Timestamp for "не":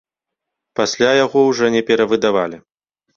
1.75-1.81